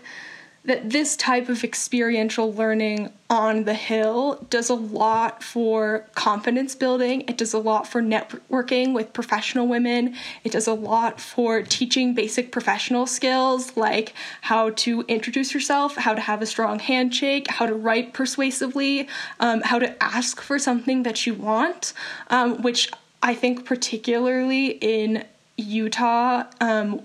that 0.63 0.91
this 0.91 1.15
type 1.15 1.49
of 1.49 1.63
experiential 1.63 2.53
learning 2.53 3.11
on 3.29 3.63
the 3.63 3.73
Hill 3.73 4.45
does 4.49 4.69
a 4.69 4.75
lot 4.75 5.41
for 5.41 6.05
confidence 6.13 6.75
building. 6.75 7.21
It 7.21 7.37
does 7.37 7.53
a 7.53 7.57
lot 7.57 7.87
for 7.87 8.01
networking 8.01 8.93
with 8.93 9.11
professional 9.11 9.67
women. 9.67 10.15
It 10.43 10.51
does 10.51 10.67
a 10.67 10.73
lot 10.73 11.19
for 11.19 11.63
teaching 11.63 12.13
basic 12.13 12.51
professional 12.51 13.07
skills 13.07 13.75
like 13.75 14.13
how 14.41 14.69
to 14.71 15.01
introduce 15.07 15.53
yourself, 15.53 15.95
how 15.95 16.13
to 16.13 16.21
have 16.21 16.43
a 16.43 16.45
strong 16.45 16.77
handshake, 16.77 17.49
how 17.49 17.65
to 17.65 17.73
write 17.73 18.13
persuasively, 18.13 19.07
um, 19.39 19.61
how 19.61 19.79
to 19.79 20.03
ask 20.03 20.41
for 20.41 20.59
something 20.59 21.01
that 21.03 21.25
you 21.25 21.33
want, 21.33 21.93
um, 22.29 22.61
which 22.61 22.91
I 23.23 23.33
think, 23.33 23.65
particularly 23.65 24.67
in 24.81 25.25
Utah, 25.57 26.43
um, 26.59 27.01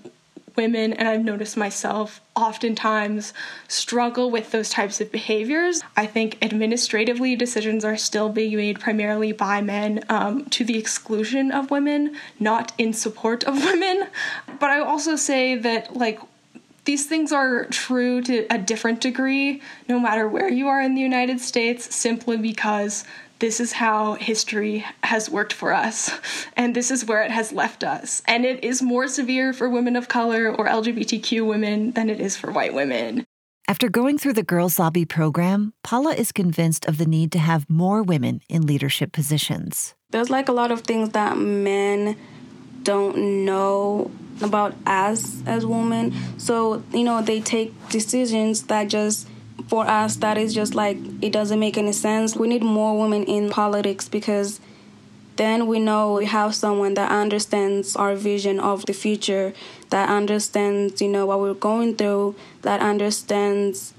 women, 0.56 0.92
and 0.92 1.08
I've 1.08 1.24
noticed 1.24 1.56
myself, 1.56 2.20
oftentimes 2.34 3.32
struggle 3.68 4.30
with 4.30 4.50
those 4.50 4.70
types 4.70 5.00
of 5.00 5.12
behaviors. 5.12 5.82
I 5.96 6.06
think 6.06 6.38
administratively, 6.42 7.36
decisions 7.36 7.84
are 7.84 7.96
still 7.96 8.28
being 8.28 8.56
made 8.56 8.80
primarily 8.80 9.32
by 9.32 9.60
men 9.60 10.04
um, 10.08 10.44
to 10.46 10.64
the 10.64 10.78
exclusion 10.78 11.52
of 11.52 11.70
women, 11.70 12.16
not 12.40 12.72
in 12.78 12.92
support 12.92 13.44
of 13.44 13.54
women. 13.64 14.08
But 14.58 14.70
I 14.70 14.80
also 14.80 15.16
say 15.16 15.56
that, 15.56 15.96
like, 15.96 16.20
these 16.86 17.06
things 17.06 17.32
are 17.32 17.64
true 17.66 18.22
to 18.22 18.46
a 18.48 18.58
different 18.58 19.00
degree 19.00 19.60
no 19.88 19.98
matter 19.98 20.28
where 20.28 20.48
you 20.48 20.68
are 20.68 20.80
in 20.80 20.94
the 20.94 21.00
United 21.00 21.40
States, 21.40 21.94
simply 21.94 22.36
because 22.36 23.04
this 23.38 23.60
is 23.60 23.72
how 23.72 24.14
history 24.14 24.84
has 25.04 25.28
worked 25.28 25.52
for 25.52 25.72
us, 25.72 26.10
and 26.56 26.74
this 26.74 26.90
is 26.90 27.04
where 27.04 27.22
it 27.22 27.30
has 27.30 27.52
left 27.52 27.84
us. 27.84 28.22
And 28.26 28.44
it 28.44 28.64
is 28.64 28.80
more 28.80 29.08
severe 29.08 29.52
for 29.52 29.68
women 29.68 29.96
of 29.96 30.08
color 30.08 30.48
or 30.48 30.66
LGBTQ 30.66 31.46
women 31.46 31.92
than 31.92 32.08
it 32.08 32.20
is 32.20 32.36
for 32.36 32.50
white 32.50 32.74
women. 32.74 33.24
After 33.68 33.88
going 33.88 34.16
through 34.16 34.34
the 34.34 34.44
Girls 34.44 34.78
Lobby 34.78 35.04
program, 35.04 35.72
Paula 35.82 36.14
is 36.14 36.30
convinced 36.30 36.86
of 36.86 36.98
the 36.98 37.06
need 37.06 37.32
to 37.32 37.40
have 37.40 37.68
more 37.68 38.02
women 38.02 38.40
in 38.48 38.64
leadership 38.64 39.10
positions. 39.12 39.94
There's 40.10 40.30
like 40.30 40.48
a 40.48 40.52
lot 40.52 40.70
of 40.70 40.82
things 40.82 41.10
that 41.10 41.36
men 41.36 42.16
don't 42.84 43.44
know 43.44 44.12
about 44.40 44.74
us 44.86 45.42
as 45.46 45.66
women. 45.66 46.14
So, 46.38 46.84
you 46.92 47.02
know, 47.02 47.22
they 47.22 47.40
take 47.40 47.88
decisions 47.88 48.64
that 48.64 48.86
just 48.86 49.28
for 49.68 49.86
us 49.86 50.16
that 50.16 50.38
is 50.38 50.54
just 50.54 50.74
like 50.74 50.96
it 51.20 51.32
doesn't 51.32 51.58
make 51.58 51.76
any 51.76 51.92
sense. 51.92 52.36
We 52.36 52.48
need 52.48 52.62
more 52.62 52.98
women 52.98 53.24
in 53.24 53.50
politics 53.50 54.08
because 54.08 54.60
then 55.36 55.66
we 55.66 55.78
know 55.78 56.14
we 56.14 56.26
have 56.26 56.54
someone 56.54 56.94
that 56.94 57.10
understands 57.10 57.94
our 57.94 58.14
vision 58.14 58.58
of 58.58 58.86
the 58.86 58.94
future, 58.94 59.52
that 59.90 60.08
understands, 60.08 61.00
you 61.00 61.08
know, 61.08 61.26
what 61.26 61.40
we're 61.40 61.54
going 61.54 61.96
through, 61.96 62.34
that 62.62 62.80
understands 62.80 63.92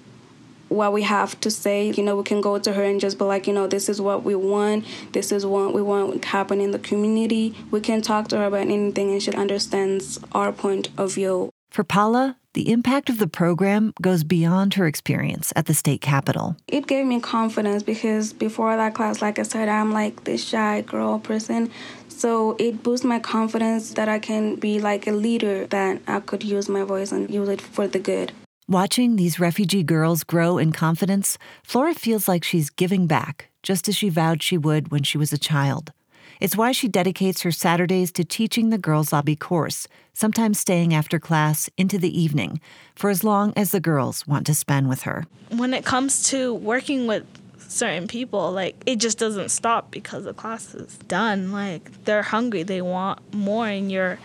what 0.70 0.92
we 0.92 1.04
have 1.04 1.40
to 1.42 1.52
say. 1.52 1.92
You 1.92 2.04
know, 2.04 2.18
we 2.18 2.24
can 2.24 2.42
go 2.42 2.58
to 2.60 2.74
her 2.74 2.84
and 2.84 3.00
just 3.00 3.18
be 3.18 3.26
like, 3.26 3.48
you 3.48 3.54
know, 3.54 3.68
this 3.68 3.88
is 3.88 4.02
what 4.02 4.24
we 4.24 4.36
want. 4.36 4.86
This 5.14 5.32
is 5.32 5.46
what 5.46 5.74
we 5.74 5.82
want 5.82 6.26
happen 6.26 6.60
in 6.60 6.72
the 6.72 6.80
community. 6.80 7.56
We 7.72 7.82
can 7.82 8.02
talk 8.02 8.28
to 8.30 8.38
her 8.38 8.46
about 8.46 8.62
anything 8.62 9.12
and 9.12 9.22
she 9.22 9.32
understands 9.32 10.20
our 10.32 10.52
point 10.52 10.90
of 10.98 11.14
view. 11.14 11.52
For 11.70 11.84
Paula, 11.84 12.38
the 12.58 12.72
impact 12.72 13.08
of 13.12 13.20
the 13.20 13.28
program 13.28 13.94
goes 14.02 14.24
beyond 14.24 14.74
her 14.74 14.88
experience 14.88 15.54
at 15.56 15.68
the 15.68 15.76
state 15.76 16.02
capitol. 16.02 16.58
It 16.68 16.88
gave 16.88 17.06
me 17.06 17.20
confidence 17.20 17.84
because 17.84 18.34
before 18.34 18.76
that 18.76 18.96
class, 18.96 19.22
like 19.22 19.38
I 19.38 19.44
said, 19.44 19.70
I'm 19.70 19.92
like 19.92 20.24
this 20.24 20.44
shy 20.44 20.82
girl 20.82 21.20
person. 21.20 21.70
So 22.08 22.56
it 22.58 22.82
boosts 22.82 23.06
my 23.06 23.20
confidence 23.20 23.94
that 23.94 24.10
I 24.10 24.18
can 24.18 24.56
be 24.56 24.80
like 24.80 25.06
a 25.06 25.12
leader, 25.12 25.68
that 25.68 26.02
I 26.08 26.20
could 26.20 26.44
use 26.44 26.68
my 26.68 26.82
voice 26.82 27.12
and 27.12 27.30
use 27.30 27.48
it 27.48 27.62
for 27.62 27.88
the 27.88 28.00
good. 28.00 28.32
Watching 28.68 29.18
these 29.18 29.40
refugee 29.40 29.84
girls 29.84 30.24
grow 30.24 30.58
in 30.58 30.72
confidence, 30.72 31.38
Flora 31.64 31.94
feels 31.94 32.28
like 32.28 32.44
she's 32.44 32.72
giving 32.72 33.06
back, 33.06 33.50
just 33.62 33.88
as 33.88 33.96
she 33.96 34.10
vowed 34.10 34.42
she 34.42 34.58
would 34.58 34.90
when 34.90 35.04
she 35.04 35.20
was 35.20 35.32
a 35.32 35.38
child. 35.38 35.92
It's 36.40 36.56
why 36.56 36.72
she 36.72 36.88
dedicates 36.88 37.42
her 37.42 37.52
Saturdays 37.52 38.12
to 38.14 38.24
teaching 38.24 38.70
the 38.70 38.78
Girls 38.78 39.12
Lobby 39.12 39.36
course, 39.36 39.88
sometimes 40.14 40.60
staying 40.60 40.94
after 40.94 41.20
class 41.20 41.70
into 41.78 41.98
the 41.98 42.20
evening, 42.20 42.60
for 42.96 43.10
as 43.10 43.24
long 43.24 43.54
as 43.56 43.72
the 43.72 43.80
girls 43.80 44.28
want 44.28 44.46
to 44.48 44.54
spend 44.54 44.90
with 44.90 45.04
her. 45.04 45.26
When 45.50 45.74
it 45.74 45.86
comes 45.86 46.30
to 46.30 46.54
working 46.54 47.08
with 47.08 47.26
certain 47.68 48.08
people, 48.08 48.52
like 48.52 48.76
it 48.86 48.98
just 48.98 49.18
doesn't 49.18 49.50
stop 49.50 49.92
because 49.92 50.24
the 50.26 50.34
class 50.34 50.74
is 50.76 50.98
done. 51.08 51.52
Like 51.52 52.06
they're 52.06 52.24
hungry, 52.24 52.64
they 52.64 52.82
want 52.82 53.20
more, 53.34 53.68
and 53.68 53.92
you're 53.92 54.20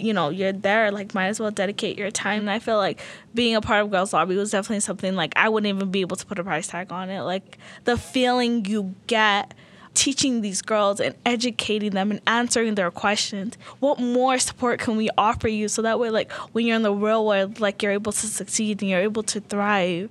you 0.00 0.12
know 0.12 0.30
you're 0.30 0.52
there 0.52 0.90
like 0.90 1.14
might 1.14 1.28
as 1.28 1.38
well 1.38 1.52
dedicate 1.52 1.96
your 1.96 2.10
time 2.10 2.40
and 2.40 2.50
i 2.50 2.58
feel 2.58 2.76
like 2.76 3.00
being 3.34 3.54
a 3.54 3.60
part 3.60 3.84
of 3.84 3.90
girls 3.90 4.12
lobby 4.12 4.34
was 4.34 4.50
definitely 4.50 4.80
something 4.80 5.14
like 5.14 5.32
i 5.36 5.48
wouldn't 5.48 5.72
even 5.72 5.92
be 5.92 6.00
able 6.00 6.16
to 6.16 6.26
put 6.26 6.40
a 6.40 6.42
price 6.42 6.66
tag 6.66 6.90
on 6.90 7.08
it 7.08 7.20
like 7.22 7.56
the 7.84 7.96
feeling 7.96 8.64
you 8.64 8.94
get 9.06 9.54
teaching 9.96 10.42
these 10.42 10.62
girls 10.62 11.00
and 11.00 11.14
educating 11.24 11.90
them 11.90 12.10
and 12.12 12.20
answering 12.26 12.76
their 12.76 12.90
questions. 12.90 13.56
What 13.80 13.98
more 13.98 14.38
support 14.38 14.78
can 14.78 14.96
we 14.96 15.10
offer 15.18 15.48
you 15.48 15.68
so 15.68 15.82
that 15.82 15.98
way, 15.98 16.10
like, 16.10 16.30
when 16.52 16.66
you're 16.66 16.76
in 16.76 16.82
the 16.82 16.92
real 16.92 17.26
world, 17.26 17.58
like, 17.58 17.82
you're 17.82 17.92
able 17.92 18.12
to 18.12 18.26
succeed 18.26 18.82
and 18.82 18.90
you're 18.90 19.00
able 19.00 19.24
to 19.24 19.40
thrive? 19.40 20.10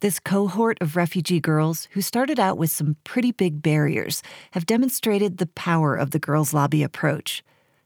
This 0.00 0.18
cohort 0.18 0.78
of 0.80 0.96
refugee 0.96 1.40
girls 1.40 1.88
who 1.92 2.00
started 2.00 2.40
out 2.40 2.56
with 2.56 2.70
some 2.70 2.96
pretty 3.04 3.32
big 3.32 3.62
barriers 3.62 4.22
have 4.52 4.66
demonstrated 4.66 5.38
the 5.38 5.46
power 5.46 5.94
of 5.94 6.12
the 6.12 6.20
Girls 6.20 6.54
Lobby 6.54 6.82
approach. 6.82 7.42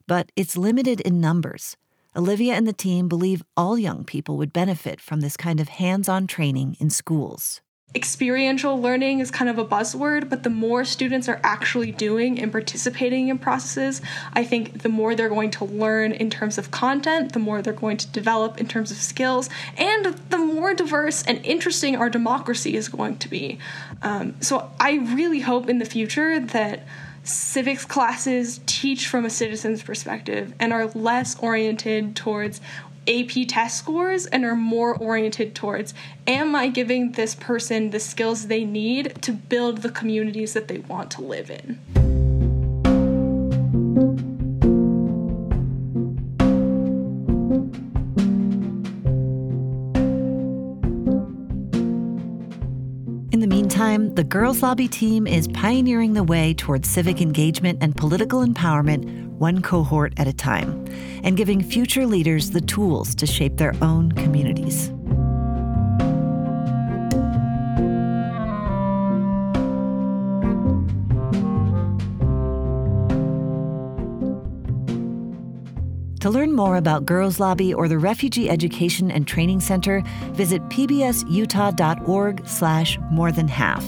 But 0.06 0.30
it's 0.37 0.56
limited 0.56 1.00
in 1.00 1.20
numbers. 1.20 1.76
Olivia 2.14 2.54
and 2.54 2.66
the 2.66 2.75
team 2.75 3.08
believe 3.08 3.42
all 3.56 3.78
young 3.78 4.04
people 4.04 4.37
would 4.37 4.52
benefit 4.52 5.00
from 5.00 5.20
this 5.20 5.37
kind 5.37 5.58
of 5.58 5.68
hands 5.68 6.08
on 6.08 6.26
training 6.26 6.76
in 6.78 6.90
schools 6.90 7.62
experiential 7.94 8.80
learning 8.80 9.20
is 9.20 9.30
kind 9.30 9.50
of 9.50 9.58
a 9.58 9.64
buzzword, 9.64 10.30
but 10.30 10.42
the 10.42 10.50
more 10.50 10.84
students 10.84 11.28
are 11.28 11.40
actually 11.44 11.92
doing 11.92 12.40
and 12.40 12.50
participating 12.50 13.28
in 13.28 13.38
processes, 13.38 14.00
I 14.32 14.44
think 14.44 14.80
the 14.82 14.88
more 14.88 15.14
they're 15.14 15.28
going 15.28 15.50
to 15.52 15.64
learn 15.66 16.12
in 16.12 16.30
terms 16.30 16.56
of 16.56 16.70
content, 16.70 17.32
the 17.32 17.38
more 17.38 17.61
they're 17.61 17.72
going 17.72 17.99
to 17.99 18.08
develop 18.08 18.58
in 18.58 18.66
terms 18.66 18.90
of 18.90 18.96
skills, 18.96 19.50
and 19.76 20.06
the 20.30 20.38
more 20.38 20.72
diverse 20.72 21.22
and 21.25 21.44
interesting 21.44 21.96
our 21.96 22.08
democracy 22.08 22.76
is 22.76 22.88
going 22.88 23.18
to 23.18 23.28
be. 23.28 23.58
Um, 24.00 24.40
so 24.40 24.70
I 24.80 24.94
really 24.94 25.40
hope 25.40 25.68
in 25.68 25.78
the 25.78 25.84
future 25.84 26.40
that 26.40 26.87
civics 27.25 27.84
classes 27.84 28.61
teach 28.66 29.06
from 29.06 29.25
a 29.25 29.30
citizen's 29.30 29.82
perspective 29.82 30.54
and 30.58 30.72
are 30.72 30.87
less 30.87 31.38
oriented 31.38 32.16
towards 32.16 32.61
AP 33.09 33.49
test 33.49 33.78
scores 33.78 34.26
and 34.26 34.44
are 34.44 34.54
more 34.54 34.97
oriented 34.97 35.54
towards 35.54 35.94
am 36.26 36.54
I 36.54 36.68
giving 36.68 37.12
this 37.12 37.35
person 37.35 37.90
the 37.90 38.00
skills 38.00 38.47
they 38.47 38.64
need 38.64 39.21
to 39.23 39.32
build 39.32 39.78
the 39.78 39.90
communities 39.90 40.54
that 40.54 40.68
they 40.68 40.78
want 40.78 41.11
to 41.12 41.23
live 41.23 41.50
in? 41.50 41.80
In 53.32 53.40
the 53.40 53.47
meantime, 53.47 53.73
time, 53.82 54.14
the 54.14 54.25
Girls 54.25 54.62
Lobby 54.62 54.87
team 54.87 55.26
is 55.26 55.49
pioneering 55.49 56.12
the 56.12 56.23
way 56.23 56.54
towards 56.54 56.88
civic 56.88 57.21
engagement 57.21 57.78
and 57.80 57.97
political 57.97 58.47
empowerment, 58.47 59.31
one 59.42 59.61
cohort 59.61 60.12
at 60.18 60.28
a 60.28 60.32
time, 60.32 60.84
and 61.25 61.37
giving 61.37 61.61
future 61.61 62.06
leaders 62.06 62.52
the 62.52 62.61
tools 62.61 63.12
to 63.12 63.26
shape 63.26 63.56
their 63.56 63.75
own 63.82 64.12
communities. 64.12 64.92
To 76.20 76.30
learn 76.30 76.52
more 76.52 76.76
about 76.76 77.04
Girls 77.04 77.40
Lobby 77.40 77.75
or 77.75 77.88
the 77.88 77.99
Refugee 77.99 78.49
Education 78.49 79.11
and 79.11 79.26
Training 79.26 79.58
Center, 79.58 80.04
visit 80.34 80.62
pbsutah.org 80.68 82.46
slash 82.46 82.96
more 83.11 83.32
than 83.32 83.49
half. 83.49 83.84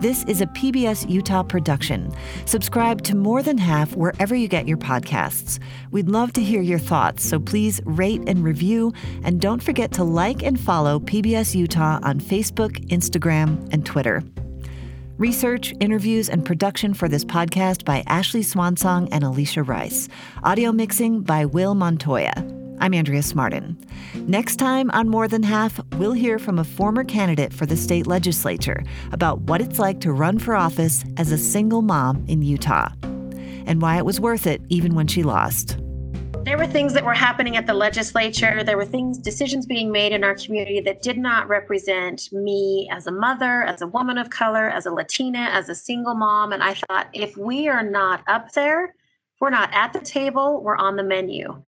This 0.00 0.24
is 0.24 0.40
a 0.40 0.46
PBS 0.46 1.10
Utah 1.10 1.42
production. 1.42 2.10
Subscribe 2.46 3.02
to 3.02 3.14
More 3.14 3.42
Than 3.42 3.58
Half 3.58 3.94
wherever 3.96 4.34
you 4.34 4.48
get 4.48 4.66
your 4.66 4.78
podcasts. 4.78 5.58
We'd 5.90 6.08
love 6.08 6.32
to 6.32 6.42
hear 6.42 6.62
your 6.62 6.78
thoughts, 6.78 7.22
so 7.22 7.38
please 7.38 7.82
rate 7.84 8.22
and 8.26 8.42
review, 8.42 8.94
and 9.24 9.42
don't 9.42 9.62
forget 9.62 9.92
to 9.92 10.04
like 10.04 10.42
and 10.42 10.58
follow 10.58 11.00
PBS 11.00 11.54
Utah 11.54 12.00
on 12.02 12.18
Facebook, 12.18 12.82
Instagram, 12.88 13.70
and 13.74 13.84
Twitter. 13.84 14.24
Research, 15.18 15.74
interviews, 15.80 16.30
and 16.30 16.46
production 16.46 16.94
for 16.94 17.06
this 17.06 17.26
podcast 17.26 17.84
by 17.84 18.02
Ashley 18.06 18.40
Swansong 18.40 19.06
and 19.12 19.22
Alicia 19.22 19.62
Rice. 19.62 20.08
Audio 20.42 20.72
mixing 20.72 21.20
by 21.20 21.44
Will 21.44 21.74
Montoya. 21.74 22.59
I'm 22.82 22.94
Andrea 22.94 23.20
Smardon. 23.20 23.76
Next 24.26 24.56
time 24.56 24.90
on 24.92 25.10
More 25.10 25.28
Than 25.28 25.42
Half, 25.42 25.80
we'll 25.96 26.14
hear 26.14 26.38
from 26.38 26.58
a 26.58 26.64
former 26.64 27.04
candidate 27.04 27.52
for 27.52 27.66
the 27.66 27.76
state 27.76 28.06
legislature 28.06 28.82
about 29.12 29.42
what 29.42 29.60
it's 29.60 29.78
like 29.78 30.00
to 30.00 30.12
run 30.12 30.38
for 30.38 30.56
office 30.56 31.04
as 31.18 31.30
a 31.30 31.36
single 31.36 31.82
mom 31.82 32.24
in 32.26 32.40
Utah 32.40 32.88
and 33.66 33.82
why 33.82 33.98
it 33.98 34.06
was 34.06 34.18
worth 34.18 34.46
it 34.46 34.62
even 34.70 34.94
when 34.94 35.06
she 35.06 35.22
lost. 35.22 35.76
There 36.42 36.56
were 36.56 36.66
things 36.66 36.94
that 36.94 37.04
were 37.04 37.12
happening 37.12 37.58
at 37.58 37.66
the 37.66 37.74
legislature. 37.74 38.64
There 38.64 38.78
were 38.78 38.86
things, 38.86 39.18
decisions 39.18 39.66
being 39.66 39.92
made 39.92 40.12
in 40.12 40.24
our 40.24 40.34
community 40.34 40.80
that 40.80 41.02
did 41.02 41.18
not 41.18 41.48
represent 41.48 42.32
me 42.32 42.88
as 42.90 43.06
a 43.06 43.12
mother, 43.12 43.62
as 43.64 43.82
a 43.82 43.86
woman 43.88 44.16
of 44.16 44.30
color, 44.30 44.70
as 44.70 44.86
a 44.86 44.90
Latina, 44.90 45.50
as 45.52 45.68
a 45.68 45.74
single 45.74 46.14
mom. 46.14 46.54
And 46.54 46.62
I 46.62 46.72
thought, 46.72 47.08
if 47.12 47.36
we 47.36 47.68
are 47.68 47.82
not 47.82 48.22
up 48.26 48.52
there, 48.52 48.94
we're 49.38 49.50
not 49.50 49.68
at 49.74 49.92
the 49.92 50.00
table, 50.00 50.62
we're 50.62 50.76
on 50.76 50.96
the 50.96 51.02
menu. 51.02 51.62